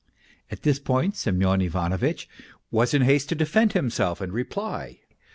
[0.49, 2.27] At this point Semyon Ivanovitch
[2.71, 5.01] was in haste to defend himself and reply.